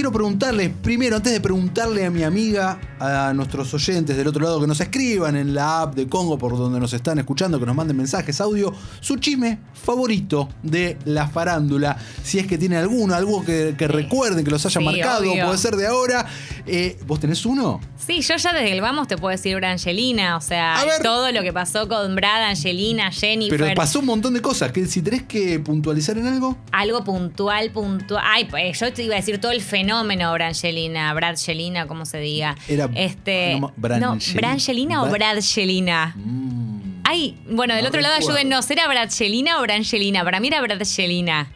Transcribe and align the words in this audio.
quiero 0.00 0.12
preguntarles, 0.12 0.70
primero, 0.82 1.16
antes 1.16 1.30
de 1.30 1.42
preguntarle 1.42 2.06
a 2.06 2.10
mi 2.10 2.22
amiga, 2.22 2.80
a 2.98 3.34
nuestros 3.34 3.74
oyentes 3.74 4.16
del 4.16 4.28
otro 4.28 4.42
lado 4.42 4.58
que 4.58 4.66
nos 4.66 4.80
escriban 4.80 5.36
en 5.36 5.52
la 5.52 5.82
app 5.82 5.94
de 5.94 6.08
Congo 6.08 6.38
por 6.38 6.56
donde 6.56 6.80
nos 6.80 6.94
están 6.94 7.18
escuchando, 7.18 7.60
que 7.60 7.66
nos 7.66 7.76
manden 7.76 7.98
mensajes, 7.98 8.40
audio, 8.40 8.72
su 9.00 9.16
chisme 9.16 9.58
favorito 9.74 10.48
de 10.62 10.96
la 11.04 11.28
farándula. 11.28 11.98
Si 12.22 12.38
es 12.38 12.46
que 12.46 12.56
tienen 12.56 12.78
alguno, 12.78 13.14
algo 13.14 13.44
que, 13.44 13.74
que 13.76 13.88
recuerden, 13.88 14.42
que 14.42 14.50
los 14.50 14.64
haya 14.64 14.80
Sí, 14.80 14.86
marcado, 14.86 15.30
obvio. 15.30 15.44
puede 15.44 15.58
ser 15.58 15.76
de 15.76 15.86
ahora. 15.86 16.24
Eh, 16.66 16.98
¿Vos 17.06 17.20
tenés 17.20 17.44
uno? 17.44 17.78
Sí, 17.98 18.22
yo 18.22 18.36
ya 18.36 18.54
desde 18.54 18.72
el 18.72 18.80
vamos 18.80 19.06
te 19.06 19.18
puedo 19.18 19.32
decir 19.32 19.54
Brangelina, 19.56 20.38
o 20.38 20.40
sea, 20.40 20.76
todo 21.02 21.30
lo 21.30 21.42
que 21.42 21.52
pasó 21.52 21.88
con 21.88 22.16
Brad, 22.16 22.44
Angelina, 22.44 23.10
Jennifer. 23.10 23.58
Pero 23.60 23.74
pasó 23.74 24.00
un 24.00 24.06
montón 24.06 24.32
de 24.32 24.40
cosas. 24.40 24.72
Que 24.72 24.86
si 24.86 25.02
tenés 25.02 25.24
que 25.24 25.58
puntualizar 25.60 26.16
en 26.16 26.26
algo. 26.26 26.56
Algo 26.72 27.04
puntual, 27.04 27.70
puntual. 27.70 28.24
Ay, 28.26 28.46
pues 28.46 28.80
yo 28.80 28.90
te 28.94 29.02
iba 29.02 29.14
a 29.14 29.18
decir 29.18 29.38
todo 29.38 29.52
el 29.52 29.60
fenómeno 29.60 29.89
Brangelina, 30.32 31.12
Bradgelina, 31.14 31.86
como 31.86 32.04
se 32.06 32.18
diga. 32.18 32.56
Era- 32.68 32.88
este, 32.94 33.58
no, 33.60 33.72
Brangelina. 33.76 34.18
Brangelina 34.34 35.02
o 35.02 35.06
Bra- 35.06 35.12
Bradgelina. 35.12 36.14
Mm. 36.16 37.00
Ay, 37.04 37.36
bueno, 37.50 37.74
del 37.74 37.82
No 37.84 37.88
otro 37.88 38.00
lado 38.00 38.14
recuerdo. 38.18 38.38
ayúdennos, 38.38 38.70
¿era 38.70 38.86
Bradgelina 38.86 39.58
o 39.58 39.62
Brangelina? 39.62 40.22
Para 40.24 40.38
mí 40.40 40.48
era 40.48 40.60
Bradgelina. 40.60 41.48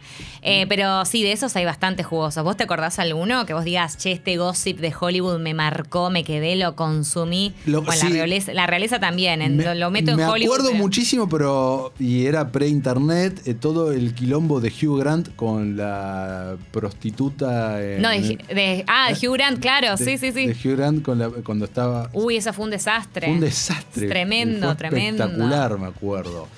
Mm. 0.45 0.47
Eh, 0.47 0.66
pero 0.69 1.05
sí, 1.07 1.23
de 1.23 1.33
esos 1.33 1.57
hay 1.57 1.65
bastante 1.65 2.03
jugosos. 2.03 2.45
¿Vos 2.45 2.57
te 2.57 2.65
acordás 2.65 2.98
alguno 2.98 3.47
que 3.47 3.55
vos 3.55 3.65
digas, 3.65 3.97
che, 3.97 4.12
este 4.12 4.37
gossip 4.37 4.79
de 4.79 4.93
Hollywood 4.98 5.39
me 5.41 5.55
marcó, 5.55 6.11
me 6.11 6.23
quedé, 6.23 6.55
lo 6.57 6.77
consumí? 6.77 7.55
Lo- 7.66 7.83
bueno, 7.83 8.01
sí. 8.01 8.09
la, 8.09 8.15
realeza, 8.15 8.52
la 8.52 8.66
realeza 8.66 9.01
también, 9.01 9.41
en- 9.43 9.57
Me, 9.57 9.65
lo, 9.65 9.75
lo 9.75 9.91
meto 9.91 10.11
en 10.12 10.19
me 10.19 10.27
Hollywood. 10.27 10.52
acuerdo 10.55 10.71
pero- 10.73 10.83
muchísimo, 10.83 11.29
pero. 11.29 11.93
Y 11.99 12.27
era 12.27 12.52
pre-internet, 12.52 13.41
eh, 13.47 13.55
todo 13.55 13.93
el 13.93 14.15
quilombo 14.15 14.61
de 14.61 14.69
Hugh 14.71 14.99
Grant 15.01 15.35
con 15.35 15.77
la 15.77 16.57
prostituta. 16.73 17.83
en- 17.83 18.02
No, 18.02 18.11
de, 18.11 18.38
de- 18.55 18.85
ah, 18.87 19.11
de 19.13 19.27
Hugh 19.29 19.35
Grant, 19.35 19.59
claro, 19.61 19.97
de- 19.97 20.05
sí, 20.05 20.19
sí, 20.19 20.30
sí. 20.33 20.47
De 20.49 20.52
Hugh 20.52 20.77
Grant 20.77 21.02
con 21.02 21.19
la- 21.19 21.30
cuando 21.30 21.65
estaba. 21.65 22.11
Uy, 22.13 22.37
eso 22.37 22.52
fue 22.52 22.65
un 22.66 22.71
desastre. 22.71 23.30
Un 23.30 23.40
desastre. 23.40 24.09
Tremendo, 24.09 24.66
Fue 24.68 24.77
tremendo. 24.77 25.24
Mm. 25.24 25.30
Espectacular, 25.30 25.79
me 25.79 25.87
acuerdo. 25.87 26.49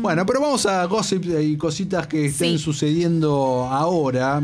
Bueno, 0.00 0.26
pero 0.26 0.40
vamos 0.40 0.66
a 0.66 0.84
gossip 0.86 1.24
y 1.40 1.56
cositas 1.56 2.06
que 2.06 2.26
estén 2.26 2.58
Sí. 2.58 2.64
sucediendo 2.64 3.35
ahora. 3.70 4.42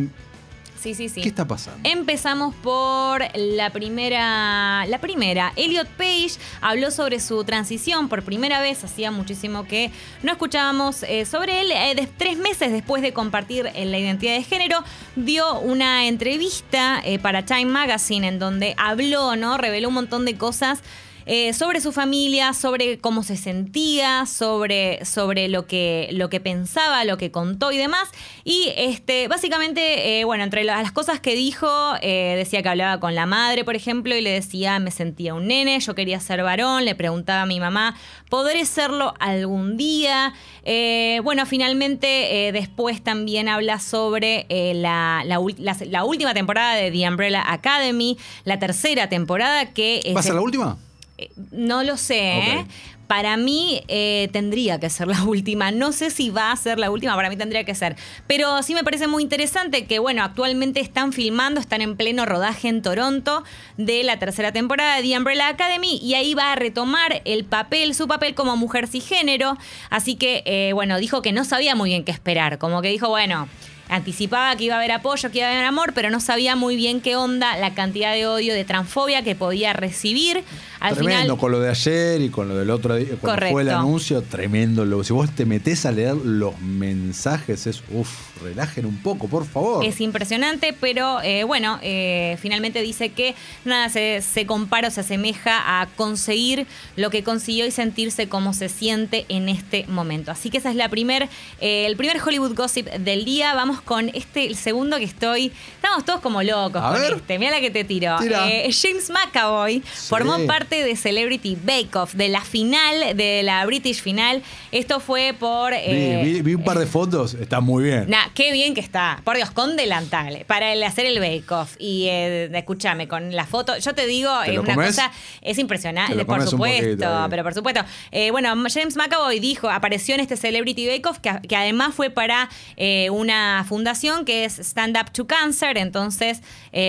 Sí, 0.80 0.94
sí, 0.94 1.08
sí. 1.08 1.20
¿Qué 1.22 1.28
está 1.28 1.46
pasando? 1.46 1.88
Empezamos 1.88 2.56
por 2.56 3.22
la 3.36 3.70
primera. 3.70 4.84
La 4.88 4.98
primera. 5.00 5.52
Elliot 5.54 5.86
Page 5.90 6.32
habló 6.60 6.90
sobre 6.90 7.20
su 7.20 7.44
transición 7.44 8.08
por 8.08 8.24
primera 8.24 8.60
vez. 8.60 8.82
Hacía 8.82 9.12
muchísimo 9.12 9.64
que 9.64 9.92
no 10.24 10.32
escuchábamos 10.32 11.04
eh, 11.04 11.24
sobre 11.24 11.60
él. 11.60 11.70
Eh, 11.70 11.94
de- 11.94 12.08
tres 12.08 12.36
meses 12.36 12.72
después 12.72 13.00
de 13.00 13.12
compartir 13.12 13.70
eh, 13.76 13.84
la 13.84 13.98
identidad 14.00 14.34
de 14.34 14.42
género, 14.42 14.82
dio 15.14 15.60
una 15.60 16.06
entrevista 16.08 17.00
para 17.22 17.44
Time 17.44 17.66
Magazine 17.66 18.26
en 18.26 18.40
donde 18.40 18.74
habló, 18.76 19.36
¿no? 19.36 19.58
Reveló 19.58 19.86
un 19.86 19.94
montón 19.94 20.24
de 20.24 20.36
cosas. 20.36 20.80
Eh, 21.26 21.52
sobre 21.52 21.80
su 21.80 21.92
familia, 21.92 22.52
sobre 22.52 22.98
cómo 22.98 23.22
se 23.22 23.36
sentía, 23.36 24.26
sobre, 24.26 25.04
sobre 25.04 25.48
lo, 25.48 25.66
que, 25.66 26.08
lo 26.12 26.28
que 26.30 26.40
pensaba, 26.40 27.04
lo 27.04 27.16
que 27.18 27.30
contó 27.30 27.72
y 27.72 27.76
demás. 27.76 28.08
Y 28.44 28.72
este, 28.76 29.28
básicamente, 29.28 30.20
eh, 30.20 30.24
bueno, 30.24 30.44
entre 30.44 30.64
las 30.64 30.92
cosas 30.92 31.20
que 31.20 31.34
dijo, 31.34 31.68
eh, 32.00 32.34
decía 32.36 32.62
que 32.62 32.68
hablaba 32.68 33.00
con 33.00 33.14
la 33.14 33.26
madre, 33.26 33.64
por 33.64 33.76
ejemplo, 33.76 34.14
y 34.16 34.20
le 34.20 34.30
decía, 34.30 34.78
me 34.78 34.90
sentía 34.90 35.34
un 35.34 35.46
nene, 35.46 35.78
yo 35.80 35.94
quería 35.94 36.20
ser 36.20 36.42
varón, 36.42 36.84
le 36.84 36.94
preguntaba 36.94 37.42
a 37.42 37.46
mi 37.46 37.60
mamá, 37.60 37.96
¿podré 38.28 38.64
serlo 38.66 39.14
algún 39.20 39.76
día? 39.76 40.32
Eh, 40.64 41.20
bueno, 41.24 41.46
finalmente, 41.46 42.48
eh, 42.48 42.52
después 42.52 43.02
también 43.02 43.48
habla 43.48 43.78
sobre 43.78 44.46
eh, 44.48 44.74
la, 44.74 45.22
la 45.24 45.38
ul- 45.40 45.56
la- 45.58 45.76
la 45.88 46.04
última 46.04 46.34
temporada 46.34 46.74
de 46.74 46.90
The 46.90 47.08
Umbrella 47.08 47.44
Academy, 47.52 48.16
la 48.44 48.58
tercera 48.58 49.08
temporada 49.08 49.72
que... 49.72 50.00
¿Va 50.14 50.20
a 50.20 50.22
se- 50.22 50.28
ser 50.28 50.36
la 50.36 50.42
última? 50.42 50.78
Eh, 51.24 51.30
No 51.50 51.82
lo 51.82 51.96
sé, 51.96 52.38
¿eh? 52.38 52.66
Para 53.12 53.36
mí 53.36 53.82
eh, 53.88 54.30
tendría 54.32 54.80
que 54.80 54.88
ser 54.88 55.06
la 55.06 55.22
última. 55.26 55.70
No 55.70 55.92
sé 55.92 56.08
si 56.08 56.30
va 56.30 56.50
a 56.50 56.56
ser 56.56 56.78
la 56.78 56.90
última, 56.90 57.14
para 57.14 57.28
mí 57.28 57.36
tendría 57.36 57.62
que 57.62 57.74
ser. 57.74 57.94
Pero 58.26 58.62
sí 58.62 58.74
me 58.74 58.84
parece 58.84 59.06
muy 59.06 59.22
interesante 59.22 59.84
que, 59.84 59.98
bueno, 59.98 60.24
actualmente 60.24 60.80
están 60.80 61.12
filmando, 61.12 61.60
están 61.60 61.82
en 61.82 61.98
pleno 61.98 62.24
rodaje 62.24 62.68
en 62.68 62.80
Toronto 62.80 63.44
de 63.76 64.02
la 64.02 64.18
tercera 64.18 64.52
temporada 64.52 64.96
de 64.96 65.02
The 65.02 65.18
Umbrella 65.18 65.48
Academy 65.48 65.98
y 66.02 66.14
ahí 66.14 66.32
va 66.32 66.52
a 66.52 66.56
retomar 66.56 67.20
el 67.26 67.44
papel, 67.44 67.94
su 67.94 68.08
papel 68.08 68.34
como 68.34 68.56
mujer 68.56 68.88
cisgénero. 68.88 69.58
Así 69.90 70.14
que, 70.14 70.42
eh, 70.46 70.72
bueno, 70.72 70.96
dijo 70.98 71.20
que 71.20 71.32
no 71.32 71.44
sabía 71.44 71.74
muy 71.74 71.90
bien 71.90 72.04
qué 72.04 72.12
esperar. 72.12 72.56
Como 72.56 72.80
que 72.80 72.88
dijo, 72.88 73.08
bueno. 73.08 73.46
Anticipaba 73.88 74.56
que 74.56 74.64
iba 74.64 74.76
a 74.76 74.78
haber 74.78 74.92
apoyo, 74.92 75.30
que 75.30 75.38
iba 75.38 75.48
a 75.48 75.50
haber 75.50 75.64
amor, 75.66 75.92
pero 75.92 76.08
no 76.08 76.18
sabía 76.18 76.56
muy 76.56 76.76
bien 76.76 77.02
qué 77.02 77.14
onda, 77.14 77.58
la 77.58 77.74
cantidad 77.74 78.14
de 78.14 78.26
odio, 78.26 78.54
de 78.54 78.64
transfobia 78.64 79.22
que 79.22 79.34
podía 79.34 79.74
recibir. 79.74 80.44
Al 80.82 80.94
tremendo, 80.94 81.22
final, 81.22 81.38
con 81.38 81.52
lo 81.52 81.60
de 81.60 81.70
ayer 81.70 82.20
y 82.20 82.28
con 82.28 82.48
lo 82.48 82.56
del 82.56 82.70
otro 82.70 82.94
día, 82.96 83.06
cuando 83.20 83.28
Correcto. 83.36 83.52
fue 83.52 83.62
el 83.62 83.70
anuncio, 83.70 84.22
tremendo. 84.22 85.04
Si 85.04 85.12
vos 85.12 85.30
te 85.30 85.44
metés 85.46 85.86
a 85.86 85.92
leer 85.92 86.14
los 86.16 86.58
mensajes, 86.60 87.66
es, 87.66 87.82
uff, 87.90 88.08
relajen 88.42 88.86
un 88.86 88.96
poco, 89.02 89.28
por 89.28 89.46
favor. 89.46 89.84
Es 89.84 90.00
impresionante, 90.00 90.74
pero 90.78 91.20
eh, 91.22 91.44
bueno, 91.44 91.78
eh, 91.82 92.36
finalmente 92.40 92.82
dice 92.82 93.10
que 93.10 93.34
nada 93.64 93.88
se, 93.88 94.22
se 94.22 94.46
compara 94.46 94.88
o 94.88 94.90
se 94.90 95.00
asemeja 95.00 95.80
a 95.80 95.86
conseguir 95.96 96.66
lo 96.96 97.10
que 97.10 97.22
consiguió 97.22 97.66
y 97.66 97.70
sentirse 97.70 98.28
como 98.28 98.52
se 98.54 98.68
siente 98.68 99.24
en 99.28 99.48
este 99.48 99.86
momento. 99.86 100.30
Así 100.30 100.50
que 100.50 100.58
esa 100.58 100.70
es 100.70 100.76
la 100.76 100.88
primer, 100.88 101.28
eh, 101.60 101.86
el 101.86 101.96
primer 101.96 102.20
Hollywood 102.20 102.54
Gossip 102.54 102.88
del 102.88 103.24
día. 103.24 103.54
Vamos 103.54 103.80
con 103.80 104.08
este, 104.14 104.46
el 104.46 104.56
segundo 104.56 104.96
que 104.98 105.04
estoy. 105.04 105.52
Estamos 105.76 106.04
todos 106.04 106.20
como 106.20 106.42
locos 106.42 106.82
A 106.82 106.92
con 106.92 107.00
ver. 107.00 107.12
este. 107.14 107.38
Mira 107.38 107.52
la 107.52 107.60
que 107.60 107.70
te 107.70 107.84
tiro. 107.84 108.16
Eh, 108.22 108.70
James 108.72 109.10
McAvoy 109.10 109.80
formó 109.80 110.38
parte 110.46 110.71
de 110.76 110.96
Celebrity 110.96 111.56
Bake 111.62 111.94
Off, 111.96 112.14
de 112.14 112.28
la 112.28 112.40
final, 112.40 113.16
de 113.16 113.42
la 113.42 113.64
British 113.66 114.00
final. 114.02 114.42
Esto 114.70 115.00
fue 115.00 115.34
por. 115.38 115.72
Vi- 115.72 115.78
eh, 115.80 116.20
vi, 116.24 116.42
vi 116.42 116.54
un 116.54 116.64
par 116.64 116.78
de 116.78 116.86
fotos, 116.86 117.34
está 117.34 117.60
muy 117.60 117.84
bien. 117.84 118.06
Nah, 118.08 118.28
qué 118.34 118.52
bien 118.52 118.74
que 118.74 118.80
está. 118.80 119.20
Por 119.24 119.36
Dios, 119.36 119.50
con 119.50 119.76
delantal. 119.76 120.44
Para 120.46 120.72
el 120.72 120.82
hacer 120.82 121.06
el 121.06 121.18
bake-off. 121.20 121.74
Y 121.78 122.06
eh, 122.08 122.50
escúchame, 122.56 123.08
con 123.08 123.34
la 123.34 123.44
foto. 123.46 123.76
Yo 123.78 123.94
te 123.94 124.06
digo, 124.06 124.30
¿Te 124.44 124.52
lo 124.52 124.62
una 124.62 124.74
comes? 124.74 124.88
cosa 124.96 125.10
es 125.42 125.56
Te 125.56 125.60
impresionante, 125.60 126.24
por 126.24 126.42
supuesto. 126.48 126.84
poquito, 126.86 127.26
pero 127.30 127.42
por 127.42 127.54
supuesto. 127.54 127.84
Eh, 128.10 128.30
bueno, 128.30 128.54
James 128.72 128.96
McAvoy 128.96 129.40
dijo, 129.40 129.68
apareció 129.70 130.14
en 130.14 130.20
este 130.20 130.36
Celebrity 130.36 130.86
Bake 130.86 131.06
Off, 131.08 131.18
que, 131.18 131.32
que 131.48 131.56
además 131.56 131.94
fue 131.94 132.10
para 132.10 132.48
eh, 132.76 133.10
una 133.10 133.64
fundación 133.68 134.24
que 134.24 134.44
es 134.44 134.58
Stand 134.58 134.96
Up 134.96 135.10
to 135.12 135.26
Cancer. 135.26 135.76
Entonces, 135.78 136.40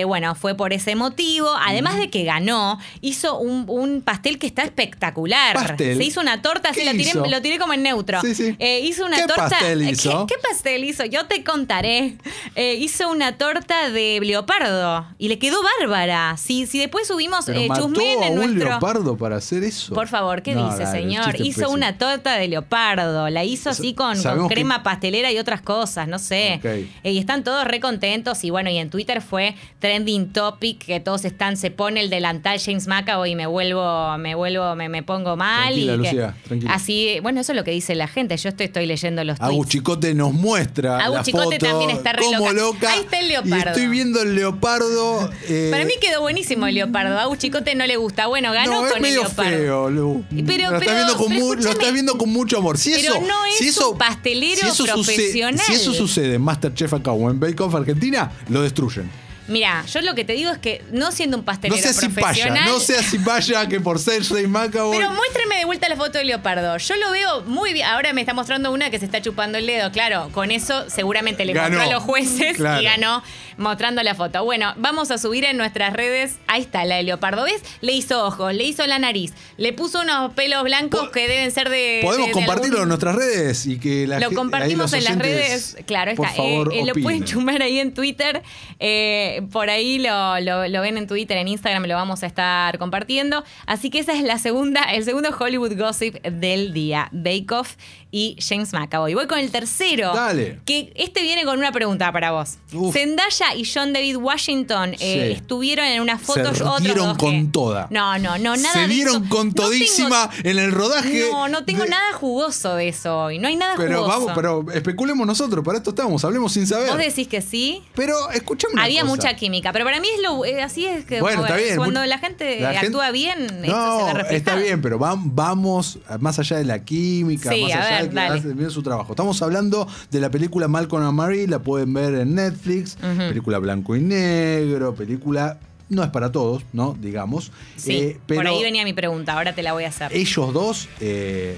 bueno, 0.05 0.35
fue 0.35 0.55
por 0.55 0.73
ese 0.73 0.95
motivo. 0.95 1.49
Además 1.65 1.97
de 1.97 2.09
que 2.09 2.23
ganó, 2.23 2.79
hizo 3.01 3.37
un, 3.37 3.65
un 3.73 4.01
pastel 4.01 4.37
que 4.39 4.47
está 4.47 4.63
espectacular. 4.63 5.53
¿Pastel? 5.55 5.97
Se 5.97 6.03
hizo 6.03 6.21
una 6.21 6.41
torta, 6.41 6.71
¿Qué 6.71 6.81
así 6.81 6.85
la 6.85 6.91
tiré, 6.91 7.29
lo 7.29 7.41
tiré 7.41 7.59
como 7.59 7.73
en 7.73 7.83
neutro. 7.83 8.21
Sí, 8.21 8.35
sí. 8.35 8.55
Eh, 8.59 8.81
hizo 8.81 9.05
una 9.05 9.17
¿Qué 9.17 9.27
torta. 9.27 9.49
pastel 9.49 9.79
¿Qué- 9.85 9.91
hizo? 9.91 10.27
¿Qué, 10.27 10.35
pastel 10.47 10.83
hizo? 10.83 11.05
Yo 11.05 11.25
te 11.25 11.43
contaré. 11.43 12.15
Eh, 12.55 12.75
hizo 12.75 13.09
una 13.09 13.37
torta 13.37 13.89
de 13.89 14.19
leopardo 14.21 15.05
y 15.17 15.27
le 15.27 15.39
quedó 15.39 15.57
bárbara. 15.79 16.35
Si, 16.37 16.65
si 16.67 16.79
después 16.79 17.07
subimos 17.07 17.45
Pero 17.45 17.59
eh, 17.59 17.67
mató 17.67 17.87
chusmen 17.87 18.23
a 18.23 18.27
en 18.27 18.33
un 18.33 18.45
nuestro. 18.45 18.69
leopardo 18.69 19.17
para 19.17 19.37
hacer 19.37 19.63
eso. 19.63 19.93
Por 19.93 20.07
favor, 20.07 20.41
¿qué 20.41 20.53
No, 20.55 20.69
dice, 20.69 20.83
dale, 20.83 20.99
señor? 21.01 21.35
Hizo 21.39 21.61
pésimo. 21.61 21.69
una 21.71 21.97
torta 21.97 22.35
de 22.35 22.47
leopardo. 22.47 23.29
La 23.29 23.43
hizo 23.43 23.69
así 23.69 23.93
con, 23.93 24.07
con 24.13 24.17
sabemos 24.17 24.49
que- 24.49 24.55
crema 24.55 24.83
pastelera 24.83 25.31
y 25.31 25.37
otras 25.39 25.61
cosas, 25.61 26.07
no 26.07 26.19
sé. 26.19 26.59
Eh, 26.63 26.87
y 27.11 27.17
están 27.17 27.43
todos 27.43 27.65
re 27.65 27.79
contentos. 27.79 28.43
Y 28.43 28.49
bueno, 28.49 28.69
y 28.69 28.77
en 28.77 28.89
Twitter 28.89 29.21
fue 29.21 29.55
trending 29.79 30.31
topic 30.33 30.85
que 30.85 30.99
todos 30.99 31.25
están, 31.25 31.57
se 31.57 31.71
pone 31.71 32.01
el 32.01 32.09
delantal 32.09 32.59
James 32.59 32.87
McAvoy 32.87 33.31
y 33.31 33.35
me 33.35 33.45
vuelvo, 33.73 34.17
me 34.17 34.35
vuelvo, 34.35 34.75
me, 34.75 34.89
me 34.89 35.03
pongo 35.03 35.35
mal. 35.37 35.73
Tranquila, 35.73 35.93
y 35.93 35.97
que- 35.97 36.03
Lucía, 36.03 36.35
tranquila. 36.47 36.73
Así, 36.73 37.19
bueno, 37.21 37.39
eso 37.41 37.51
es 37.51 37.55
lo 37.55 37.63
que 37.63 37.71
dice 37.71 37.95
la 37.95 38.07
gente. 38.07 38.35
Yo 38.37 38.49
estoy, 38.49 38.65
estoy 38.67 38.85
leyendo 38.85 39.23
los 39.23 39.37
tweets. 39.37 39.53
Agus 39.53 39.67
Chicote 39.67 40.13
nos 40.13 40.33
muestra 40.33 40.99
Agus 41.03 41.17
la 41.17 41.23
Chicote 41.23 41.55
foto 41.59 41.65
también 41.65 41.89
está 41.91 42.13
re 42.13 42.23
como 42.23 42.51
loca. 42.51 42.53
loca. 42.53 42.91
Ahí 42.93 42.99
está 43.01 43.19
el 43.19 43.25
Y 43.25 43.29
leopardo. 43.29 43.69
estoy 43.71 43.87
viendo 43.87 44.21
el 44.21 44.35
leopardo. 44.35 45.29
eh, 45.47 45.69
Para 45.71 45.85
mí 45.85 45.93
quedó 46.01 46.21
buenísimo 46.21 46.67
el 46.67 46.75
leopardo. 46.75 47.19
A 47.19 47.37
chicote 47.37 47.75
no 47.75 47.85
le 47.85 47.97
gusta. 47.97 48.27
Bueno, 48.27 48.51
ganó 48.53 48.81
no, 48.81 48.87
es 48.87 48.93
con 48.93 49.05
el 49.05 49.13
leopardo. 49.13 49.57
feo, 49.57 49.89
Lu. 49.89 50.23
Pero- 50.29 50.41
lo, 50.41 50.45
pero- 50.47 50.77
estás 50.79 50.95
viendo 50.95 51.17
con 51.17 51.27
pero 51.29 51.55
lo 51.55 51.69
estás 51.71 51.93
viendo 51.93 52.17
con 52.17 52.29
mucho 52.29 52.57
amor. 52.57 52.77
Si 52.77 52.91
Pero 52.91 53.15
eso, 53.15 53.21
no 53.21 53.45
es 53.45 53.57
si 53.57 53.67
eso, 53.69 53.91
un 53.91 53.97
pastelero 53.97 54.61
si 54.61 54.67
eso 54.67 54.85
sucede- 54.85 55.15
profesional. 55.15 55.59
si 55.65 55.73
eso 55.73 55.93
sucede 55.93 56.35
en 56.35 56.41
Masterchef 56.41 56.93
acá 56.93 57.11
o 57.11 57.29
en 57.29 57.39
Bake 57.39 57.61
Off 57.61 57.75
Argentina, 57.75 58.31
lo 58.49 58.61
destruyen. 58.61 59.09
Mira, 59.47 59.85
yo 59.85 60.01
lo 60.01 60.15
que 60.15 60.23
te 60.23 60.33
digo 60.33 60.51
es 60.51 60.57
que 60.57 60.81
no 60.91 61.11
siendo 61.11 61.37
un 61.37 61.41
No 61.41 61.45
pastelero 61.45 61.75
si 61.81 62.07
vaya, 62.07 62.13
profesional. 62.13 62.65
no 62.65 62.79
sé 62.79 63.03
si 63.03 63.17
vaya 63.17 63.67
que 63.67 63.79
por 63.81 63.99
ser 63.99 64.23
Jay 64.23 64.47
McAvoy. 64.47 64.97
Pero 64.97 65.11
muéstrame 65.11 65.57
de 65.57 65.65
vuelta 65.65 65.89
la 65.89 65.95
foto 65.97 66.17
del 66.17 66.27
leopardo. 66.27 66.77
Yo 66.77 66.95
lo 66.95 67.11
veo 67.11 67.41
muy 67.43 67.73
bien. 67.73 67.85
Ahora 67.87 68.13
me 68.13 68.21
está 68.21 68.33
mostrando 68.33 68.71
una 68.71 68.89
que 68.89 68.99
se 68.99 69.05
está 69.05 69.21
chupando 69.21 69.57
el 69.57 69.65
dedo. 69.67 69.91
Claro, 69.91 70.29
con 70.33 70.51
eso 70.51 70.89
seguramente 70.89 71.43
le 71.45 71.53
Ganó. 71.53 71.77
mostró 71.77 71.89
a 71.89 71.93
los 71.93 72.03
jueces 72.03 72.55
Claro. 72.57 72.81
y 72.81 72.85
ganó 72.85 73.21
mostrando 73.57 74.01
la 74.01 74.15
foto. 74.15 74.43
Bueno, 74.45 74.73
vamos 74.77 75.11
a 75.11 75.17
subir 75.17 75.43
en 75.45 75.57
nuestras 75.57 75.93
redes. 75.93 76.37
Ahí 76.47 76.61
está 76.61 76.85
la 76.85 76.95
del 76.95 77.07
leopardo. 77.07 77.43
¿Ves? 77.43 77.61
Le 77.81 77.91
hizo 77.91 78.25
ojos, 78.25 78.53
le 78.53 78.63
hizo 78.63 78.85
la 78.87 78.97
nariz, 78.97 79.33
le 79.57 79.73
puso 79.73 80.01
unos 80.01 80.33
pelos 80.33 80.63
blancos 80.63 81.09
que 81.09 81.27
deben 81.27 81.51
ser 81.51 81.69
de. 81.69 81.99
Podemos 82.01 82.27
de- 82.27 82.33
de 82.33 82.33
compartirlo 82.33 82.77
algún- 82.77 82.83
en 82.83 82.87
nuestras 82.89 83.15
redes 83.15 83.65
y 83.65 83.77
que 83.77 84.07
la 84.07 84.19
Lo 84.19 84.31
compartimos 84.31 84.93
en 84.93 85.03
las 85.03 85.17
redes. 85.17 85.75
Claro, 85.85 86.15
por 86.15 86.27
está. 86.27 86.37
favor, 86.37 86.73
Eh, 86.73 86.79
eh, 86.79 86.85
lo 86.85 86.93
pueden 86.93 87.25
chumar 87.25 87.61
ahí 87.61 87.79
en 87.79 87.93
Twitter. 87.93 88.41
Eh, 88.79 89.32
Eh, 89.37 89.41
por 89.41 89.69
ahí 89.69 89.99
lo, 89.99 90.39
lo- 90.39 90.67
lo 90.67 90.81
ven 90.81 90.97
en 90.97 91.07
Twitter, 91.07 91.37
en 91.37 91.47
Instagram, 91.47 91.85
lo 91.85 91.95
vamos 91.95 92.23
a 92.23 92.27
estar 92.27 92.77
compartiendo. 92.79 93.43
Así 93.65 93.89
que 93.89 93.99
esa 93.99 94.13
es 94.13 94.23
la 94.23 94.37
segunda, 94.37 94.81
el 94.83 95.03
segundo 95.05 95.29
Hollywood 95.37 95.77
gossip 95.77 96.15
del 96.23 96.73
día. 96.73 97.09
Bake 97.11 97.51
Off 97.51 97.75
y 98.11 98.35
James 98.39 98.73
McAvoy. 98.73 99.13
Voy 99.15 99.27
con 99.27 99.39
el 99.39 99.49
tercero. 99.51 100.13
Dale. 100.13 100.59
Que 100.65 100.93
este 100.95 101.21
viene 101.21 101.45
con 101.45 101.57
una 101.57 101.71
pregunta 101.71 102.11
para 102.11 102.31
vos. 102.31 102.57
Uf. 102.73 102.93
Zendaya 102.93 103.55
y 103.55 103.65
John 103.65 103.91
David 103.93 104.17
Washington 104.17 104.93
eh, 104.93 104.97
Sí. 104.99 105.31
estuvieron 105.37 105.85
en 105.85 106.01
una 106.01 106.19
Se 106.19 106.25
foto. 106.25 106.49
otros 106.51 106.81
dieron 106.83 107.15
con 107.15 107.45
que- 107.47 107.51
toda. 107.51 107.87
No, 107.89 108.17
no, 108.19 108.37
no, 108.37 108.55
nada 108.55 108.73
Se 108.73 108.87
dieron 108.87 109.27
con 109.27 109.47
No 109.47 109.53
tengo- 109.53 109.67
todísima 109.69 110.29
en 110.43 110.59
el 110.59 110.71
rodaje. 110.71 111.27
no, 111.31 111.47
no 111.47 111.65
tengo 111.65 111.83
de- 111.83 111.89
nada 111.89 112.13
jugoso 112.13 112.75
de 112.75 112.89
eso 112.89 113.17
hoy. 113.23 113.39
No 113.39 113.47
hay 113.47 113.55
nada 113.55 113.73
Pero 113.77 114.03
jugoso. 114.03 114.19
vamos, 114.19 114.31
pero 114.35 114.65
especulemos 114.73 115.25
nosotros, 115.25 115.63
para 115.65 115.77
esto 115.79 115.89
estamos, 115.89 116.23
hablemos 116.23 116.51
sin 116.53 116.67
saber. 116.67 116.89
Vos 116.89 116.97
decís 116.99 117.27
que 117.27 117.41
sí. 117.41 117.81
Pero 117.95 118.29
escuchame 118.31 118.73
una 118.75 118.83
Había 118.83 119.01
cosa. 119.01 119.11
Mucha 119.23 119.35
química, 119.35 119.71
pero 119.73 119.85
para 119.85 119.99
mí 119.99 120.07
es 120.15 120.21
lo 120.21 120.45
eh, 120.45 120.61
así 120.61 120.85
es 120.85 121.05
que 121.05 121.21
Bueno, 121.21 121.41
está 121.43 121.55
bien. 121.57 121.77
cuando 121.77 122.05
la 122.05 122.17
gente 122.19 122.59
la 122.59 122.71
gente- 122.73 122.87
actúa 122.87 123.11
bien, 123.11 123.39
esto 123.41 123.61
se 123.61 123.67
No, 123.67 123.97
ve 124.05 124.13
reflejado. 124.13 124.35
está 124.35 124.55
bien, 124.55 124.81
pero 124.81 124.99
vam- 124.99 125.21
vamos 125.33 125.99
más 126.19 126.39
allá 126.39 126.57
de 126.57 126.65
la 126.65 126.83
química, 126.83 127.51
Sí, 127.51 127.61
más 127.63 127.71
allá 127.73 127.89
ver, 127.89 128.03
de 128.03 128.09
que 128.09 128.15
dale. 128.15 128.39
hace 128.39 128.53
bien 128.53 128.71
su 128.71 128.83
trabajo. 128.83 129.11
Estamos 129.13 129.41
hablando 129.41 129.87
de 130.11 130.19
la 130.19 130.29
película 130.29 130.67
Malcolm 130.67 131.03
and 131.03 131.13
Marie, 131.17 131.47
la 131.47 131.59
pueden 131.59 131.93
ver 131.93 132.13
en 132.15 132.35
Netflix, 132.35 132.95
película 132.95 133.59
blanco 133.59 133.95
y 133.95 134.01
negro, 134.01 134.93
película 134.95 135.57
no 135.89 136.03
es 136.03 136.09
para 136.09 136.31
todos, 136.31 136.63
¿no? 136.73 136.97
Digamos. 136.99 137.51
Sí, 137.75 137.91
Eh, 137.97 138.17
pero 138.25 138.39
por 138.41 138.47
ahí 138.47 138.63
venía 138.63 138.83
mi 138.83 138.93
pregunta, 138.93 139.33
ahora 139.33 139.53
te 139.53 139.61
la 139.61 139.73
voy 139.73 139.83
a 139.83 139.89
hacer. 139.89 140.11
ellos 140.11 140.51
dos, 140.53 140.89
eh, 141.01 141.55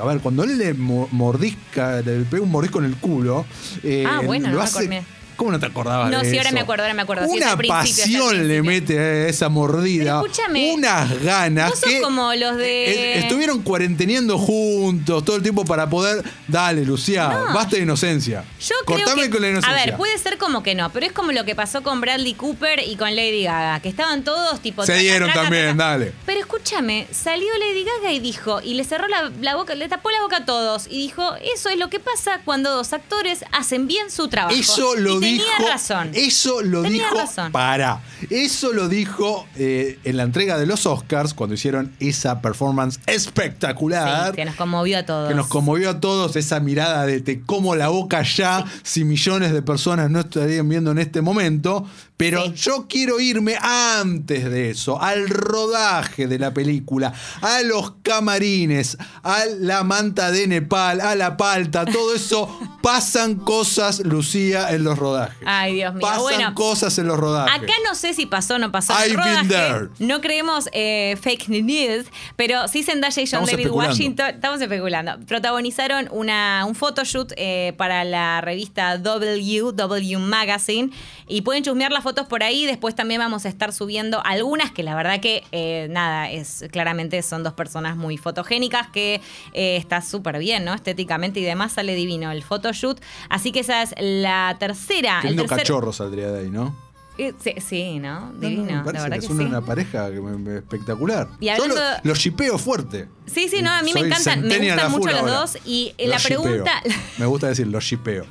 a 0.00 0.04
ver, 0.06 0.20
cuando 0.20 0.44
él 0.44 0.56
le 0.56 0.74
mo- 0.74 1.08
mordisca, 1.10 2.00
le 2.02 2.20
pega 2.26 2.42
un 2.42 2.50
mordisco 2.50 2.78
en 2.78 2.84
el 2.84 2.96
culo, 2.96 3.44
eh, 3.82 4.04
Ah, 4.06 4.20
bueno, 4.24 4.48
lo 4.50 4.56
no 4.58 4.62
hace. 4.62 5.02
¿Cómo 5.40 5.52
no 5.52 5.58
te 5.58 5.64
acordabas 5.64 6.10
No, 6.10 6.18
de 6.20 6.30
sí, 6.30 6.36
ahora 6.36 6.50
eso? 6.50 6.54
me 6.54 6.60
acuerdo, 6.60 6.82
ahora 6.84 6.92
me 6.92 7.00
acuerdo. 7.00 7.24
Sí, 7.24 7.30
es 7.30 7.36
Una 7.42 7.52
al 7.52 7.56
principio, 7.56 7.82
es 7.82 7.98
al 7.98 8.04
pasión 8.12 8.32
le 8.46 8.60
principio. 8.60 8.64
mete 8.94 8.98
a 8.98 9.28
esa 9.28 9.48
mordida. 9.48 10.20
Pero 10.20 10.26
escúchame, 10.32 10.72
unas 10.74 11.22
ganas. 11.22 11.70
vos 11.70 11.78
sos 11.78 11.88
que 11.88 12.02
como 12.02 12.34
los 12.34 12.56
de- 12.58 13.18
Estuvieron 13.20 13.62
cuarenteniendo 13.62 14.36
juntos 14.36 15.24
todo 15.24 15.36
el 15.36 15.42
tiempo 15.42 15.64
para 15.64 15.88
poder. 15.88 16.22
Dale, 16.46 16.84
Lucía, 16.84 17.28
No. 17.28 17.54
basta 17.54 17.76
de 17.76 17.84
inocencia. 17.84 18.44
Yo 18.60 18.74
creo 18.84 18.98
Cortame 18.98 19.22
que, 19.22 19.30
con 19.30 19.40
la 19.40 19.48
inocencia. 19.48 19.82
A 19.82 19.86
ver, 19.86 19.96
puede 19.96 20.18
ser 20.18 20.36
como 20.36 20.62
que 20.62 20.74
no, 20.74 20.90
pero 20.92 21.06
es 21.06 21.12
como 21.12 21.32
lo 21.32 21.44
que 21.46 21.54
pasó 21.54 21.82
con 21.82 22.02
Bradley 22.02 22.34
Cooper 22.34 22.80
y 22.86 22.96
con 22.96 23.16
Lady 23.16 23.44
Gaga, 23.44 23.80
que 23.80 23.88
estaban 23.88 24.22
todos 24.24 24.60
tipo. 24.60 24.82
Se 24.82 24.88
traca, 24.88 25.00
dieron 25.00 25.28
traca, 25.32 25.42
también, 25.44 25.76
traca. 25.76 25.90
dale. 25.92 26.12
Pero 26.26 26.40
escúchame, 26.40 27.06
salió 27.12 27.48
Lady 27.58 27.84
Gaga 27.84 28.12
y 28.12 28.20
dijo, 28.20 28.60
y 28.62 28.74
le 28.74 28.84
cerró 28.84 29.08
la, 29.08 29.30
la 29.40 29.56
boca, 29.56 29.74
le 29.74 29.88
tapó 29.88 30.10
la 30.10 30.20
boca 30.20 30.36
a 30.38 30.44
todos, 30.44 30.86
y 30.90 30.98
dijo, 30.98 31.34
eso 31.54 31.70
es 31.70 31.78
lo 31.78 31.88
que 31.88 31.98
pasa 31.98 32.40
cuando 32.44 32.70
dos 32.76 32.92
actores 32.92 33.42
hacen 33.52 33.86
bien 33.86 34.10
su 34.10 34.28
trabajo. 34.28 34.54
Eso 34.54 34.96
lo 34.96 35.16
y 35.16 35.20
dijo. 35.20 35.29
Tenía 35.38 35.68
razón. 35.72 36.10
Eso 36.14 36.62
lo 36.62 36.82
Tenía 36.82 37.04
dijo. 37.04 37.16
razón. 37.16 37.52
Para. 37.52 38.00
Eso 38.30 38.72
lo 38.72 38.88
dijo 38.88 39.46
eh, 39.56 39.98
en 40.04 40.16
la 40.16 40.24
entrega 40.24 40.58
de 40.58 40.66
los 40.66 40.86
Oscars 40.86 41.34
cuando 41.34 41.54
hicieron 41.54 41.92
esa 42.00 42.40
performance 42.42 42.98
espectacular. 43.06 44.30
Sí, 44.30 44.36
que 44.36 44.44
nos 44.44 44.54
conmovió 44.56 44.98
a 44.98 45.02
todos. 45.06 45.28
que 45.28 45.34
nos 45.34 45.46
conmovió 45.48 45.90
a 45.90 46.00
todos 46.00 46.36
esa 46.36 46.60
mirada 46.60 47.06
de 47.06 47.20
te 47.20 47.40
como 47.42 47.74
la 47.76 47.88
boca 47.88 48.22
ya 48.22 48.64
si 48.82 49.04
millones 49.04 49.52
de 49.52 49.62
personas 49.62 50.10
no 50.10 50.20
estarían 50.20 50.68
viendo 50.68 50.90
en 50.90 50.98
este 50.98 51.20
momento. 51.22 51.86
Pero 52.16 52.44
Sí. 52.48 52.52
yo 52.56 52.86
quiero 52.86 53.18
irme 53.18 53.56
antes 53.62 54.44
de 54.50 54.68
eso, 54.70 55.00
al 55.00 55.26
rodaje 55.30 56.26
de 56.26 56.38
la 56.38 56.52
película, 56.52 57.14
a 57.40 57.62
los 57.62 57.92
camarines, 58.02 58.98
a 59.22 59.44
la 59.58 59.84
manta 59.84 60.30
de 60.30 60.46
Nepal, 60.46 61.00
a 61.00 61.14
la 61.14 61.38
palta, 61.38 61.86
todo 61.86 62.14
eso. 62.14 62.58
Pasan 62.82 63.36
cosas, 63.36 64.00
Lucía, 64.00 64.70
en 64.70 64.84
los 64.84 64.98
rodajes. 64.98 65.19
Ay, 65.44 65.74
Dios 65.74 65.94
mío. 65.94 66.02
Pasan 66.02 66.22
Bueno, 66.22 66.54
cosas 66.54 66.98
en 66.98 67.06
los 67.06 67.18
rodajes. 67.18 67.62
Acá 67.62 67.72
no 67.86 67.94
sé 67.94 68.14
si 68.14 68.26
pasó 68.26 68.54
o 68.54 68.58
no 68.58 68.72
pasó 68.72 68.94
been 69.08 69.48
there. 69.48 69.88
No 69.98 70.20
creemos 70.20 70.68
eh, 70.72 71.16
fake 71.20 71.48
news, 71.48 72.06
pero 72.36 72.68
sí 72.68 72.82
Zendaya 72.82 73.22
y 73.22 73.26
John 73.26 73.44
Estamos 73.44 73.50
David. 73.50 73.70
Washington, 73.70 74.30
estamos 74.34 74.60
especulando, 74.60 75.18
protagonizaron 75.26 76.08
una, 76.10 76.64
un 76.66 76.74
photoshoot 76.74 77.32
eh, 77.36 77.74
para 77.76 78.04
la 78.04 78.40
revista 78.40 78.98
W, 78.98 79.72
W 79.72 80.18
Magazine, 80.18 80.90
y 81.26 81.42
pueden 81.42 81.62
chusmear 81.62 81.92
las 81.92 82.02
fotos 82.02 82.26
por 82.26 82.42
ahí. 82.42 82.66
Después 82.66 82.94
también 82.94 83.20
vamos 83.20 83.44
a 83.46 83.48
estar 83.48 83.72
subiendo 83.72 84.22
algunas 84.24 84.70
que 84.70 84.82
la 84.82 84.94
verdad 84.94 85.20
que, 85.20 85.44
eh, 85.52 85.86
nada, 85.90 86.30
es 86.30 86.64
claramente 86.70 87.22
son 87.22 87.42
dos 87.42 87.54
personas 87.54 87.96
muy 87.96 88.16
fotogénicas 88.16 88.88
que 88.88 89.20
está 89.52 90.02
súper 90.02 90.38
bien, 90.38 90.64
¿no? 90.64 90.74
Estéticamente 90.74 91.40
y 91.40 91.44
demás 91.44 91.72
sale 91.72 91.94
divino 91.94 92.30
el 92.30 92.42
photoshoot. 92.42 93.00
Así 93.28 93.52
que 93.52 93.60
esa 93.60 93.82
es 93.82 93.94
la 93.98 94.56
tercera. 94.58 94.99
Qué 95.22 95.28
el 95.28 95.36
lindo 95.36 95.44
tercer- 95.44 95.58
cachorro 95.58 95.92
saldría 95.92 96.30
de 96.30 96.40
ahí, 96.40 96.50
¿no? 96.50 96.74
eh, 97.18 97.34
Sí, 97.42 97.52
sí, 97.60 97.98
¿no? 97.98 98.20
No, 98.20 98.32
no, 98.32 98.38
Divino, 98.40 98.64
la 98.76 98.82
verdad 98.82 99.04
que 99.04 99.10
que, 99.10 99.16
es 99.26 99.30
una, 99.30 99.42
sí. 99.42 99.48
una 99.48 99.60
pareja 99.60 100.10
que 100.10 100.20
me- 100.20 100.38
me- 100.38 100.56
espectacular. 100.58 101.28
Y 101.38 101.46
Yo 101.46 101.52
hablando- 101.52 101.74
lo, 101.74 101.82
lo 102.04 102.14
shipeo 102.14 102.56
fuerte. 102.58 103.08
Sí, 103.26 103.48
sí, 103.48 103.60
no, 103.62 103.70
a 103.70 103.82
mí 103.82 103.92
me 103.92 104.00
encantan, 104.00 104.40
me 104.46 104.58
gustan 104.58 104.90
mucho 104.90 105.10
los 105.10 105.20
ahora. 105.20 105.32
dos. 105.32 105.58
Y 105.66 105.94
eh, 105.98 106.06
Lo 106.06 106.14
la 106.14 106.18
pregunta. 106.20 106.82
Me 107.18 107.26
gusta 107.26 107.48
decir, 107.48 107.66
lo 107.66 107.78
shipeo. 107.80 108.24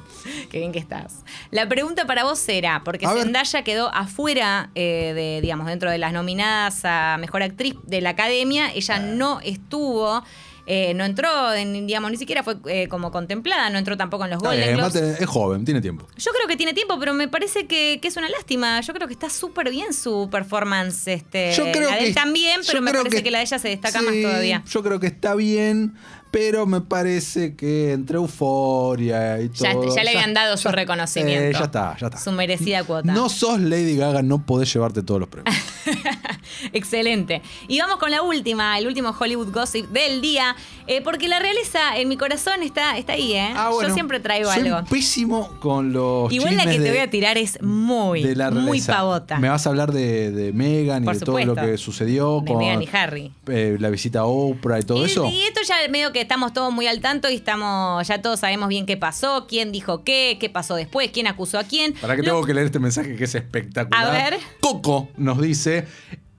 Qué 0.49 0.57
bien 0.59 0.71
que 0.71 0.79
estás. 0.79 1.23
La 1.51 1.69
pregunta 1.69 2.05
para 2.07 2.23
vos 2.23 2.47
era, 2.49 2.83
porque 2.83 3.05
A 3.05 3.13
ver. 3.13 3.23
Zendaya 3.23 3.63
quedó 3.63 3.93
afuera 3.93 4.71
eh, 4.75 5.13
de, 5.15 5.39
digamos, 5.41 5.67
dentro 5.67 5.89
de 5.91 5.97
las 5.99 6.11
nominadas 6.11 6.81
a 6.83 7.17
Mejor 7.19 7.43
Actriz 7.43 7.75
de 7.83 8.01
la 8.01 8.09
Academia, 8.11 8.71
ella 8.73 8.95
Ah. 8.95 8.99
no 8.99 9.39
estuvo, 9.41 10.23
eh, 10.71 10.93
no 10.93 11.03
entró, 11.03 11.51
en, 11.53 11.87
digamos, 11.87 12.11
ni 12.11 12.17
siquiera 12.17 12.43
fue 12.43 12.57
eh, 12.67 12.87
como 12.87 13.09
contemplada, 13.11 13.71
no 13.71 13.79
entró 13.79 13.97
tampoco 13.97 14.25
en 14.25 14.29
los 14.29 14.37
Está 14.37 14.49
Golden 14.49 14.65
bien, 14.65 14.77
Globes. 14.77 14.95
además 14.95 15.17
te- 15.17 15.23
es 15.23 15.29
joven, 15.29 15.65
tiene 15.65 15.81
tiempo. 15.81 16.05
Yo 16.15 16.31
creo 16.31 16.47
que 16.47 16.55
tiene 16.57 16.73
tiempo, 16.75 16.99
pero 16.99 17.13
me 17.15 17.27
parece 17.27 17.65
que, 17.65 17.97
que 17.99 18.07
es 18.07 18.15
una 18.17 18.29
lástima. 18.29 18.79
Yo 18.81 18.93
creo 18.93 19.07
que 19.07 19.13
está 19.13 19.29
súper 19.31 19.71
bien 19.71 19.93
su 19.93 20.29
performance. 20.31 21.07
Este, 21.07 21.53
Yo 21.53 21.71
creo 21.71 21.89
la 21.89 21.95
de 21.95 22.01
que 22.03 22.07
él 22.09 22.13
también, 22.15 22.61
pero 22.67 22.81
me 22.81 22.91
parece 22.93 23.23
que, 23.23 23.31
la 23.31 23.39
de 23.39 23.45
ella 23.45 23.57
se 23.57 23.67
destaca 23.67 24.01
más 24.03 24.13
todavía. 24.21 24.63
Yo 24.69 24.83
creo 24.83 24.99
que 24.99 25.07
está 25.07 25.33
bien, 25.33 25.95
pero 26.29 26.67
me 26.67 26.81
parece 26.81 27.55
que 27.55 27.91
entre 27.93 28.17
euforia 28.17 29.41
y 29.41 29.49
Ya- 29.49 29.73
todo. 29.73 29.95
ya 29.95 30.03
le 30.03 30.11
habían 30.11 30.33
dado 30.35 30.55
su 30.57 30.69
reconocimiento. 30.69 31.45
Eh, 31.45 31.53
ya 31.53 31.65
está, 31.65 31.97
ya 31.99 32.07
está. 32.07 32.19
Su 32.19 32.31
merecida 32.31 32.83
cuota. 32.83 33.11
No 33.11 33.29
sos 33.29 33.59
Lady 33.59 33.95
Gaga, 33.97 34.21
no 34.21 34.45
podés 34.45 34.71
llevarte 34.71 35.01
todos 35.01 35.19
los 35.19 35.29
premios. 35.29 35.55
Excelente. 36.73 37.41
Y 37.67 37.79
vamos 37.79 37.97
con 37.97 38.11
la 38.11 38.21
última, 38.21 38.77
el 38.77 38.87
último 38.87 39.15
Hollywood 39.17 39.51
Gossip 39.53 39.87
del 39.89 40.21
día, 40.21 40.55
eh, 40.87 41.01
porque 41.01 41.27
la 41.27 41.39
realeza 41.39 41.97
en 41.97 42.07
mi 42.07 42.17
corazón 42.17 42.63
está, 42.63 42.97
está 42.97 43.13
ahí, 43.13 43.33
¿eh? 43.33 43.51
Ah, 43.55 43.69
bueno. 43.71 43.89
Yo 43.89 43.93
siempre 43.93 44.19
traigo 44.19 44.51
Soy 44.51 44.67
algo. 44.67 44.87
pésimo 44.89 45.49
con 45.59 45.93
los 45.93 46.31
Igual 46.31 46.57
la 46.57 46.65
que 46.65 46.79
te 46.79 46.89
voy 46.89 46.99
a 46.99 47.09
tirar 47.09 47.37
es 47.37 47.61
muy, 47.61 48.23
de 48.23 48.35
la 48.35 48.51
muy 48.51 48.81
pavota. 48.81 49.37
Me 49.39 49.49
vas 49.49 49.65
a 49.65 49.69
hablar 49.69 49.91
de, 49.91 50.31
de 50.31 50.53
Meghan 50.53 51.03
y 51.03 51.05
Por 51.05 51.17
de 51.17 51.25
todo 51.25 51.39
lo 51.39 51.55
que 51.55 51.77
sucedió 51.77 52.41
De 52.41 52.47
con 52.51 52.57
Meghan 52.59 52.81
y 52.81 52.89
Harry. 52.91 53.31
eh, 53.47 53.77
la 53.79 53.89
visita 53.89 54.19
a 54.21 54.25
Oprah 54.25 54.79
y 54.79 54.83
todo 54.83 55.01
y, 55.01 55.05
eso. 55.05 55.25
y 55.25 55.41
esto 55.43 55.61
ya 55.67 55.75
medio 55.89 56.11
que 56.11 56.21
estamos 56.21 56.53
todos 56.53 56.73
muy 56.73 56.87
al 56.87 57.01
tanto 57.01 57.29
y 57.29 57.35
estamos, 57.35 58.07
ya 58.07 58.21
todos 58.21 58.39
sabemos 58.39 58.69
bien 58.69 58.85
qué 58.85 58.97
pasó, 58.97 59.45
quién 59.47 59.71
dijo 59.71 60.03
qué, 60.03 60.37
qué 60.39 60.49
pasó 60.49 60.75
después, 60.75 61.11
quién 61.11 61.27
acusó 61.27 61.59
a 61.59 61.63
quién. 61.63 61.93
Para 61.93 62.15
Lo- 62.15 62.23
tengo 62.23 62.43
que 62.45 62.53
leer 62.53 62.65
este 62.67 62.79
mensaje 62.79 63.15
que 63.15 63.23
es 63.23 63.35
espectacular. 63.35 64.05
A 64.07 64.11
ver. 64.11 64.39
Coco 64.59 65.07
nos 65.17 65.41
dice. 65.41 65.68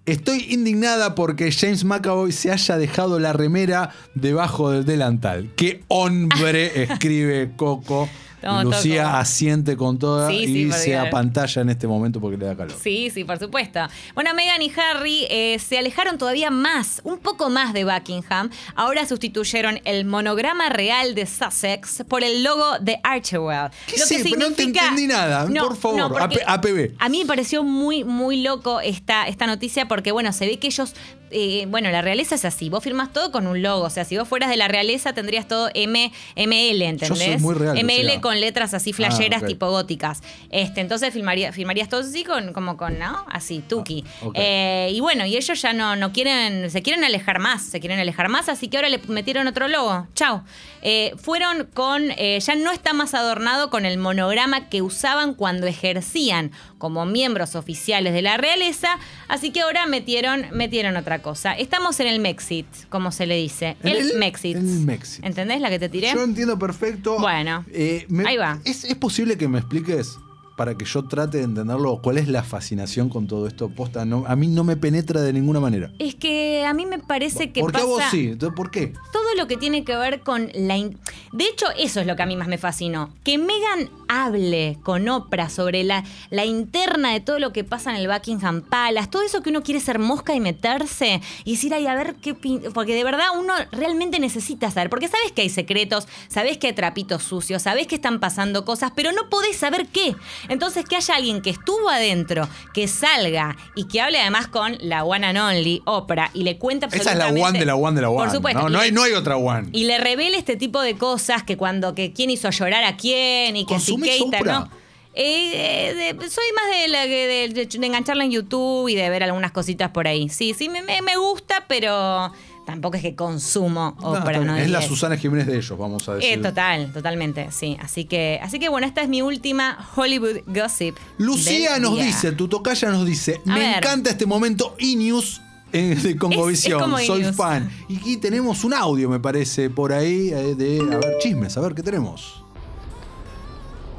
Estoy 0.07 0.47
indignada 0.49 1.15
porque 1.15 1.53
James 1.53 1.85
McAvoy 1.85 2.33
se 2.33 2.51
haya 2.51 2.79
dejado 2.79 3.21
la 3.21 3.33
remera 3.33 3.91
debajo 4.15 4.71
del 4.71 4.85
delantal. 4.85 5.51
¡Qué 5.57 5.85
hombre! 5.89 6.83
escribe 6.91 7.53
Coco. 7.57 8.09
Estamos 8.41 8.65
Lucía 8.65 9.05
como- 9.05 9.17
asiente 9.17 9.77
con 9.77 9.99
toda 9.99 10.29
Sí, 10.31 10.37
y 10.37 10.47
sí, 10.47 10.73
se 10.73 10.97
apantalla 10.99 11.61
en 11.63 11.69
este 11.71 11.87
momento 11.87 12.21
porque 12.21 12.37
le 12.39 12.47
da 12.47 12.57
calor. 12.57 12.75
Sí, 12.83 13.11
sí, 13.11 13.25
por 13.25 13.39
supuesto. 13.39 13.81
Bueno, 14.15 14.33
Meghan 14.35 14.63
y 14.63 14.73
Harry 14.77 15.27
eh, 15.29 15.59
se 15.59 15.77
alejaron 15.79 16.17
todavía 16.17 16.51
más, 16.51 17.03
un 17.05 17.19
poco 17.19 17.51
más 17.51 17.75
de 17.75 17.85
Buckingham. 17.85 18.49
Ahora 18.77 19.05
sustituyeron 19.07 19.81
el 19.85 20.07
monograma 20.07 20.71
real 20.71 21.15
de 21.15 21.27
Sussex 21.27 22.05
por 22.09 22.25
el 22.25 22.43
logo 22.43 22.79
de 22.81 22.99
Archewell. 23.03 23.71
¿Qué 23.87 23.99
sé? 23.99 24.25
No 24.39 24.51
te 24.53 24.63
entendí 24.63 25.07
nada. 25.07 25.47
Por 25.47 25.77
favor, 25.77 26.11
porque 26.11 26.41
AP- 26.47 26.65
APB. 26.67 26.95
A 26.99 27.09
mí 27.11 27.19
me 27.21 27.27
pareció 27.27 27.63
muy, 27.63 28.05
muy 28.05 28.41
loco 28.43 28.81
esta, 28.81 29.29
esta 29.29 29.47
noticia 29.47 29.87
porque, 29.87 30.13
bueno, 30.13 30.33
se 30.33 30.47
ve 30.47 30.59
que 30.59 30.69
ellos. 30.69 30.95
eh, 31.33 31.67
bueno, 31.69 31.91
la 31.93 32.03
realeza 32.03 32.35
es 32.35 32.45
así. 32.45 32.69
Vos 32.71 32.83
firmás 32.83 33.13
todo 33.13 33.31
con 33.31 33.47
un 33.47 33.63
logo. 33.63 33.85
O 33.85 33.91
sea, 33.91 34.05
si 34.05 34.17
vos 34.19 34.27
fueras 34.27 34.51
de 34.51 34.57
la 34.57 34.67
realeza, 34.67 35.13
tendrías 35.13 35.47
todo 35.47 35.71
M, 35.75 36.11
ML, 36.35 36.83
¿entendés? 36.83 37.19
soy 37.19 37.39
muy 37.39 37.55
real, 37.55 37.77
ML 37.85 38.21
con 38.21 38.30
letras 38.39 38.75
así 38.75 38.93
flasheras, 38.93 39.41
Ah, 39.41 39.45
ok. 39.45 39.49
tipo 39.49 39.71
góticas. 39.71 40.23
Este, 40.51 40.81
entonces 40.83 41.13
filmaría, 41.13 41.53
filmarías 41.53 41.89
todo 41.89 42.01
así 42.03 42.23
con, 42.23 42.53
como 42.53 42.77
con, 42.77 42.99
¿no? 42.99 43.25
Así, 43.31 43.61
tuki. 43.67 44.05
Ah. 44.23 44.27
Eh, 44.35 44.91
y 44.93 45.01
bueno, 45.01 45.25
y 45.25 45.37
ellos 45.37 45.61
ya 45.63 45.73
no, 45.73 45.97
no 45.97 46.13
quieren, 46.13 46.71
se 46.71 46.83
quieren 46.83 47.03
alejar 47.03 47.39
más, 47.39 47.63
se 47.63 47.81
quieren 47.81 47.99
alejar 47.99 48.29
más, 48.29 48.49
así 48.49 48.69
que 48.69 48.77
ahora 48.77 48.91
le 48.91 48.99
metieron 49.09 49.47
otro 49.47 49.67
logo. 49.69 50.07
Chao. 50.15 50.45
Eh, 50.83 51.13
fueron 51.17 51.67
con, 51.75 52.11
eh, 52.17 52.39
ya 52.41 52.55
no 52.55 52.71
está 52.71 52.93
más 52.93 53.15
adornado 53.15 53.71
con 53.71 53.87
el 53.87 53.99
monograma 53.99 54.69
que 54.69 54.83
usaban 54.83 55.35
cuando 55.35 55.67
ejercían 55.67 56.53
como 56.81 57.07
miembros 57.07 57.55
oficiales 57.55 58.13
de 58.13 58.23
la 58.23 58.37
realeza, 58.39 58.99
así 59.29 59.53
que 59.53 59.61
ahora 59.61 59.87
metieron, 59.87 60.47
metieron 60.51 60.97
otra 60.97 61.23
cosa. 61.23 61.53
Estamos 61.53 62.01
en 62.01 62.09
el 62.09 62.19
Mexit, 62.19 62.67
como 62.89 63.13
se 63.13 63.27
le 63.27 63.37
dice. 63.37 63.77
El, 63.85 63.97
el- 63.99 64.19
Mexit. 64.19 64.57
el 64.57 64.63
Mexit. 64.65 65.25
¿Entendés 65.25 65.61
la 65.61 65.71
que 65.71 65.79
te 65.79 65.89
tiré? 65.89 66.11
Yo 66.13 66.25
entiendo 66.25 66.59
perfecto. 66.59 67.19
Bueno, 67.21 67.65
Eh, 67.73 68.07
me- 68.09 68.27
ahí 68.27 68.37
va. 68.37 68.59
¿es, 68.65 68.83
es 68.85 68.97
posible 68.97 69.37
que 69.39 69.47
me 69.47 69.59
expliques? 69.59 70.17
Para 70.61 70.77
que 70.77 70.85
yo 70.85 71.05
trate 71.09 71.39
de 71.39 71.45
entenderlo. 71.45 72.01
¿Cuál 72.03 72.19
es 72.19 72.29
la 72.29 72.43
fascinación 72.43 73.09
con 73.09 73.27
todo 73.27 73.47
esto? 73.47 73.71
Posta, 73.71 74.05
no, 74.05 74.25
a 74.27 74.37
mí 74.37 74.47
no 74.47 74.63
me 74.63 74.77
penetra 74.77 75.23
de 75.23 75.33
ninguna 75.33 75.59
manera. 75.59 75.91
Es 75.99 76.17
que 76.17 76.67
a 76.67 76.75
mí 76.75 76.85
me 76.85 76.99
parece 76.99 77.51
que 77.51 77.63
¿Por 77.63 77.71
qué 77.73 77.79
pasa 77.79 77.85
a 77.85 77.89
vos 77.89 78.03
sí? 78.11 78.37
¿Por 78.55 78.71
qué? 78.71 78.89
todo 79.11 79.35
lo 79.39 79.47
que 79.47 79.57
tiene 79.57 79.85
que 79.85 79.97
ver 79.97 80.21
con 80.21 80.51
la... 80.55 80.77
in- 80.77 80.99
De 81.33 81.45
hecho, 81.45 81.65
eso 81.79 82.01
es 82.01 82.07
lo 82.07 82.15
que 82.15 82.23
a 82.23 82.27
mí 82.27 82.37
más 82.37 82.47
me 82.49 82.59
fascinó. 82.59 83.15
Que 83.25 83.39
Megan 83.39 83.89
hable 84.09 84.77
con 84.83 85.09
Oprah 85.09 85.49
sobre 85.49 85.83
la, 85.83 86.05
la 86.29 86.45
interna 86.45 87.13
de 87.13 87.21
todo 87.21 87.39
lo 87.39 87.53
que 87.55 87.65
pasa 87.65 87.91
en 87.91 87.97
el 87.97 88.09
Buckingham 88.09 88.61
Palace, 88.61 89.09
todo 89.09 89.23
eso 89.23 89.41
que 89.41 89.49
uno 89.49 89.63
quiere 89.63 89.81
ser 89.81 89.99
mosca 89.99 90.35
y 90.35 90.41
meterse 90.41 91.23
y 91.45 91.53
decir, 91.53 91.73
ay, 91.73 91.87
a 91.87 91.95
ver 91.95 92.17
qué... 92.17 92.35
pin-". 92.35 92.61
Porque 92.75 92.95
de 92.95 93.05
verdad 93.05 93.29
uno 93.39 93.55
realmente 93.73 94.19
necesita 94.19 94.71
saber, 94.71 94.91
porque 94.91 95.09
sabes 95.09 95.33
que 95.33 95.41
hay 95.41 95.49
secretos, 95.49 96.07
sabes 96.29 96.59
que 96.59 96.67
hay 96.67 96.73
trapitos 96.75 97.23
sucios, 97.23 97.63
sabes 97.63 97.87
que 97.87 97.95
están 97.95 98.21
pasando 98.21 98.67
cosas, 98.67 98.93
pero 98.95 99.13
no 99.13 99.31
podés 99.31 99.57
saber 99.57 99.87
qué. 99.87 100.15
Entonces, 100.51 100.85
que 100.85 100.97
haya 100.97 101.15
alguien 101.15 101.41
que 101.41 101.49
estuvo 101.49 101.89
adentro, 101.89 102.47
que 102.75 102.87
salga 102.89 103.57
y 103.75 103.85
que 103.89 104.03
hable 104.03 104.21
además 104.21 104.49
con 104.49 104.77
la 104.81 105.05
one 105.05 105.27
and 105.27 105.39
only, 105.39 105.81
Oprah, 105.87 106.31
y 106.35 106.43
le 106.43 106.59
cuente 106.59 106.85
Esa 106.87 106.97
es 106.99 107.05
la 107.07 107.13
absolutamente... 107.13 107.49
one 107.49 107.59
de 107.61 107.65
la 107.65 107.75
one 107.77 107.97
de 107.97 108.03
la 108.03 108.11
one. 108.11 108.19
Por 108.25 108.31
supuesto. 108.31 108.61
No, 108.63 108.69
no, 108.69 108.81
hay, 108.81 108.93
no 108.93 109.03
hay 109.03 109.13
otra 109.15 109.37
one. 109.39 109.69
y 109.73 109.85
le 109.85 109.97
revela 109.99 110.37
este 110.37 110.57
tipo 110.57 110.83
de 110.83 110.97
cosas 110.99 111.43
que 111.45 111.57
cuando 111.57 111.95
que 111.95 112.13
quién 112.13 112.29
hizo 112.29 112.51
llorar 112.51 112.85
a 112.85 112.97
quién 112.99 113.57
y 113.57 113.65
que 113.65 113.79
si 113.81 113.93
¿Consumís 113.93 114.11
Keita? 114.19 114.41
¿no? 114.43 114.71
Eh, 115.13 115.91
eh, 115.99 116.15
de- 116.15 116.31
soy 116.31 116.45
más 116.55 116.81
de, 116.81 116.89
la, 116.89 117.07
de, 117.07 117.67
de 117.69 117.87
engancharla 117.87 118.25
en 118.25 118.31
YouTube 118.31 118.89
y 118.89 118.95
de 118.95 119.11
ver 119.11 119.25
algunas 119.25 119.51
cositas 119.51 119.91
por 119.91 120.07
ahí. 120.07 120.29
Sí, 120.29 120.55
sí, 120.57 120.69
me- 120.69 120.83
me 120.83 121.17
gusta, 121.17 121.65
pero 121.69 122.33
tampoco 122.71 122.97
es 122.97 123.03
que 123.03 123.15
consumo 123.15 123.97
No, 124.01 124.17
está 124.17 124.33
¿no? 124.33 124.41
bien. 124.55 124.57
es 124.65 124.71
la. 124.71 124.83
Susana 124.83 125.17
Jiménez 125.17 125.47
de 125.47 125.57
ellos, 125.57 125.77
vamos 125.79 126.09
a 126.09 126.15
decir. 126.15 126.39
Eh, 126.39 126.43
total, 126.43 126.93
totalmente, 126.93 127.49
sí. 127.51 127.77
Así 127.81 128.05
que, 128.05 128.41
así 128.43 128.59
que 128.59 128.69
bueno, 128.69 128.87
esta 128.87 129.03
es 129.03 129.09
mi 129.09 129.23
última 129.23 129.77
Hollywood 129.97 130.39
gossip. 130.47 130.97
Lucía 131.19 131.75
del 131.75 131.83
nos 131.83 131.95
día. 131.95 132.05
dice, 132.05 132.33
tu 132.33 132.49
tocaya 132.49 132.91
nos 132.91 133.05
dice, 133.07 133.41
A 133.47 133.53
me 133.55 133.61
ver. 133.61 133.77
encanta 133.79 134.11
este 134.11 134.27
momento 134.27 134.75
e-news 134.79 135.41
en- 135.73 136.03
de 136.03 136.17
Congovisión, 136.17 136.81
soy 137.07 137.25
fan. 137.25 137.71
Y 137.89 137.99
aquí 137.99 138.17
tenemos 138.17 138.65
un 138.65 138.75
audio, 138.75 139.09
me 139.09 139.21
parece, 139.21 139.71
por 139.71 139.93
ahí, 139.93 140.31
eh, 140.31 140.55
de, 140.57 140.81
a 140.81 140.99
ver, 140.99 141.19
chismes, 141.21 141.57
a 141.57 141.61
ver, 141.61 141.75
¿qué 141.75 141.83
tenemos? 141.83 142.43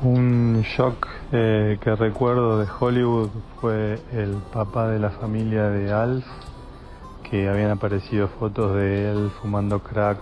Un 0.04 0.64
shock 0.76 1.08
eh, 1.32 1.78
que 1.84 1.96
recuerdo 1.96 2.58
de 2.60 2.68
Hollywood 2.80 3.30
fue 3.60 4.00
el 4.14 4.32
papá 4.52 4.88
de 4.90 4.98
la 5.00 5.12
familia 5.12 5.66
de 5.70 5.92
Alf, 5.94 6.26
que 7.32 7.48
habían 7.48 7.72
aparecido 7.72 8.28
fotos 8.28 8.76
de 8.76 9.10
él 9.10 9.32
fumando 9.42 9.82
crack, 9.82 10.20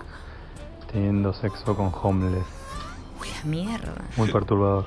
teniendo 0.93 1.33
sexo 1.33 1.75
con 1.75 1.91
homeless. 1.91 2.45
Uy, 3.19 3.27
la 3.35 3.49
mierda. 3.49 3.95
Muy 4.15 4.31
perturbador. 4.31 4.85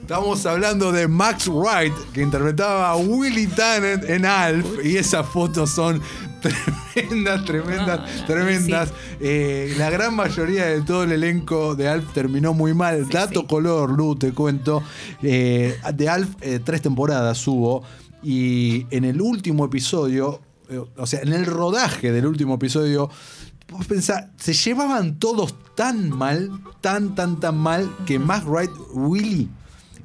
Estamos 0.00 0.44
hablando 0.46 0.90
de 0.90 1.06
Max 1.06 1.46
Wright, 1.46 1.92
que 2.14 2.22
interpretaba 2.22 2.90
a 2.90 2.96
Willy 2.96 3.46
Tannen 3.48 4.00
en 4.08 4.24
Alf, 4.24 4.66
y 4.82 4.96
esas 4.96 5.26
fotos 5.26 5.70
son 5.70 6.00
tremendas, 6.94 7.44
tremendas, 7.44 8.00
No, 8.00 8.20
no, 8.20 8.26
tremendas. 8.26 8.92
Eh, 9.20 9.74
la 9.76 9.90
gran 9.90 10.16
mayoría 10.16 10.66
de 10.66 10.80
todo 10.80 11.04
el 11.04 11.12
elenco 11.12 11.74
de 11.76 11.86
Alf 11.86 12.14
terminó 12.14 12.54
muy 12.54 12.72
mal. 12.72 13.06
Dato 13.10 13.42
sí. 13.42 13.46
color, 13.46 13.90
Lu, 13.90 14.16
te 14.16 14.32
cuento. 14.32 14.82
Eh, 15.22 15.78
de 15.94 16.08
Alf, 16.08 16.30
eh, 16.40 16.60
tres 16.64 16.80
temporadas 16.80 17.46
hubo, 17.46 17.82
y 18.22 18.86
en 18.90 19.04
el 19.04 19.20
último 19.20 19.66
episodio, 19.66 20.40
o 20.96 21.06
sea, 21.06 21.20
en 21.20 21.32
el 21.32 21.46
rodaje 21.46 22.12
del 22.12 22.26
último 22.26 22.54
episodio, 22.54 23.10
Vos 23.70 23.86
pensá, 23.86 24.30
se 24.36 24.52
llevaban 24.52 25.20
todos 25.20 25.54
tan 25.76 26.10
mal, 26.10 26.50
tan, 26.80 27.14
tan, 27.14 27.38
tan 27.38 27.56
mal, 27.56 27.88
que 28.04 28.18
Max 28.18 28.44
Wright, 28.44 28.70
Willy, 28.92 29.48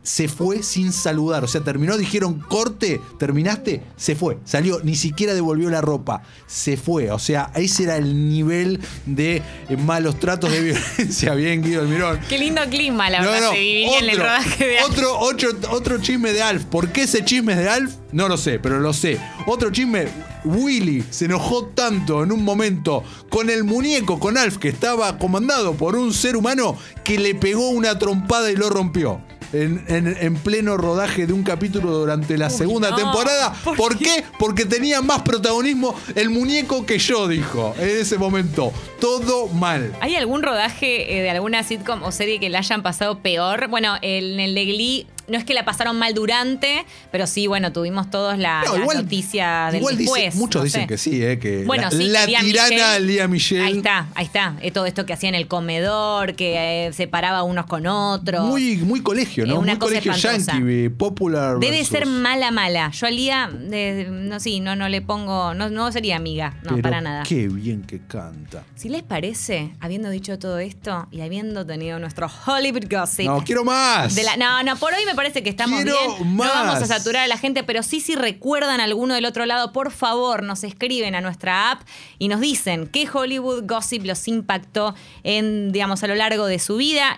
se 0.05 0.27
fue 0.27 0.61
sin 0.61 0.93
saludar. 0.93 1.43
O 1.43 1.47
sea, 1.47 1.61
terminó, 1.61 1.97
dijeron 1.97 2.39
corte, 2.39 3.01
terminaste, 3.17 3.81
se 3.97 4.15
fue. 4.15 4.37
Salió, 4.45 4.79
ni 4.83 4.95
siquiera 4.95 5.33
devolvió 5.33 5.69
la 5.69 5.81
ropa. 5.81 6.21
Se 6.45 6.77
fue. 6.77 7.11
O 7.11 7.19
sea, 7.19 7.51
ese 7.55 7.83
era 7.83 7.97
el 7.97 8.29
nivel 8.29 8.79
de 9.07 9.41
eh, 9.67 9.77
malos 9.77 10.19
tratos 10.19 10.51
de 10.51 10.61
violencia. 10.61 11.33
Bien, 11.35 11.61
Guido 11.61 11.81
Almirón. 11.81 12.19
Qué 12.29 12.37
lindo 12.37 12.61
clima, 12.69 13.09
la 13.09 13.21
verdad, 13.21 13.51
se 13.51 13.59
vivía 13.59 13.99
en 13.99 14.09
el 14.09 14.17
rodaje 14.17 14.67
de 14.67 14.79
Alf. 14.79 14.91
otro, 14.91 15.19
otro, 15.19 15.49
otro 15.71 15.97
chisme 15.99 16.31
de 16.33 16.41
Alf. 16.43 16.65
¿Por 16.65 16.89
qué 16.89 17.03
ese 17.03 17.25
chisme 17.25 17.53
es 17.53 17.59
de 17.59 17.69
Alf? 17.69 17.95
No 18.11 18.29
lo 18.29 18.37
sé, 18.37 18.59
pero 18.59 18.79
lo 18.79 18.93
sé. 18.93 19.19
Otro 19.47 19.71
chisme, 19.71 20.07
Willy 20.45 21.03
se 21.09 21.25
enojó 21.25 21.65
tanto 21.65 22.23
en 22.23 22.31
un 22.31 22.43
momento 22.43 23.03
con 23.29 23.49
el 23.49 23.63
muñeco, 23.63 24.19
con 24.19 24.37
Alf, 24.37 24.57
que 24.57 24.69
estaba 24.69 25.17
comandado 25.17 25.73
por 25.73 25.95
un 25.95 26.13
ser 26.13 26.37
humano, 26.37 26.77
que 27.03 27.17
le 27.17 27.33
pegó 27.33 27.69
una 27.69 27.97
trompada 27.97 28.51
y 28.51 28.55
lo 28.55 28.69
rompió. 28.69 29.21
En, 29.63 29.83
en- 29.87 30.17
en 30.19 30.35
pleno 30.35 30.75
rodaje 30.77 31.25
de 31.27 31.33
un 31.33 31.43
capítulo 31.43 31.91
durante 31.91 32.37
la 32.37 32.47
Uy, 32.47 32.53
segunda 32.53 32.89
no. 32.91 32.95
temporada. 32.97 33.53
¿Por 33.63 33.77
¿Por 33.77 33.97
qué? 33.97 34.23
Porque 34.39 34.65
tenía 34.65 35.01
más 35.01 35.21
protagonismo 35.21 35.95
el 36.15 36.29
muñeco 36.29 36.85
que 36.85 36.97
yo, 36.99 37.27
dijo, 37.27 37.73
en 37.79 37.89
ese 38.01 38.17
momento. 38.17 38.73
Todo 38.99 39.47
mal. 39.47 39.93
¿Hay 40.01 40.15
algún 40.15 40.41
rodaje 40.43 41.17
eh, 41.17 41.21
de 41.21 41.29
alguna 41.29 41.63
sitcom 41.63 42.03
o 42.03 42.11
serie 42.11 42.39
que 42.39 42.49
la 42.49 42.59
hayan 42.59 42.81
pasado 42.83 43.19
peor? 43.19 43.67
Bueno, 43.69 43.95
en 44.01 44.39
el 44.39 44.55
de 44.55 44.65
Glee 44.65 45.07
no 45.27 45.37
es 45.37 45.43
que 45.43 45.53
la 45.53 45.65
pasaron 45.65 45.97
mal 45.97 46.13
durante, 46.13 46.85
pero 47.11 47.27
sí, 47.27 47.47
bueno, 47.47 47.71
tuvimos 47.71 48.09
todos 48.09 48.37
la, 48.37 48.63
No, 48.65 48.77
igual- 48.77 48.97
noticias 49.03 49.71
del 49.71 49.81
igual 49.81 49.97
dice- 49.97 50.11
después. 50.13 50.35
muchos 50.35 50.59
no 50.61 50.63
dicen 50.65 50.81
sé. 50.81 50.87
que 50.87 50.97
sí, 50.97 51.23
eh, 51.23 51.39
que 51.39 51.63
Bueno, 51.65 51.83
la, 51.83 51.91
sí, 51.91 52.03
la 52.07 52.25
Lea 52.25 52.39
tirana. 52.41 52.99
Lía 52.99 53.27
Michelle. 53.27 53.63
Ahí 53.63 53.77
está, 53.77 54.07
ahí 54.15 54.25
está. 54.25 54.55
Eh, 54.61 54.71
todo 54.71 54.85
esto 54.85 55.05
que 55.05 55.13
hacía 55.13 55.29
en 55.29 55.35
el 55.35 55.47
comedor, 55.47 56.35
que 56.35 56.87
eh, 56.87 56.93
separaba 56.93 57.43
unos 57.43 57.65
con 57.65 57.87
otros. 57.87 58.45
Muy, 58.47 58.77
muy 58.77 59.01
colegio, 59.01 59.43
Eh, 59.43 59.47
¿no? 59.47 59.55
una 59.59 59.73
muy 59.73 59.79
cosa 59.79 59.89
colegio 60.01 60.11
espantosa. 60.13 60.53
yankee, 60.53 60.89
popular. 60.89 61.57
Debe 61.59 61.77
versus- 61.77 61.89
ser 61.89 62.05
mala, 62.05 62.51
mala. 62.51 62.91
Yo 62.91 63.07
a 63.07 63.11
Lía, 63.11 63.47
no, 63.47 64.39
sí, 64.39 64.59
no, 64.59 64.75
no 64.75 64.89
le 64.89 65.01
pongo, 65.01 65.53
no, 65.53 65.69
no 65.69 65.91
sería 65.91 66.15
amiga, 66.17 66.55
no, 66.63 66.71
Pero 66.71 66.81
para 66.81 67.01
nada. 67.01 67.23
Qué 67.23 67.47
bien 67.47 67.83
que 67.83 67.99
canta. 68.07 68.63
Si 68.75 68.89
les 68.89 69.03
parece, 69.03 69.71
habiendo 69.79 70.09
dicho 70.09 70.37
todo 70.39 70.59
esto 70.59 71.07
y 71.11 71.21
habiendo 71.21 71.65
tenido 71.65 71.99
nuestro 71.99 72.29
Hollywood 72.45 72.85
Gossip. 72.89 73.25
No, 73.25 73.43
quiero 73.43 73.63
más. 73.63 74.13
de 74.15 74.23
la- 74.23 74.37
no, 74.37 74.63
no, 74.63 74.75
por 74.77 74.93
hoy 74.93 75.05
me 75.05 75.14
parece 75.15 75.43
que 75.43 75.49
estamos 75.49 75.81
Quiero 75.83 75.97
bien. 76.17 76.35
más. 76.35 76.47
No 76.47 76.53
vamos 76.53 76.81
a 76.81 76.85
saturar 76.85 77.23
a 77.23 77.27
la 77.27 77.37
gente, 77.37 77.63
pero 77.63 77.83
sí, 77.83 77.99
si 77.99 78.15
recuerdan 78.15 78.79
alguno 78.79 79.13
del 79.15 79.25
otro 79.25 79.45
lado, 79.45 79.71
por 79.71 79.91
favor, 79.91 80.43
nos 80.43 80.63
escriben 80.63 81.15
a 81.15 81.21
nuestra 81.21 81.71
app 81.71 81.81
y 82.19 82.27
nos 82.27 82.39
dicen 82.39 82.87
qué 82.87 83.07
Hollywood 83.11 83.63
Gossip 83.65 84.05
los 84.05 84.27
impactó 84.27 84.95
en, 85.23 85.71
digamos, 85.71 86.03
a 86.03 86.07
lo 86.07 86.15
largo 86.15 86.45
de 86.45 86.59
su 86.59 86.77
vida. 86.77 87.13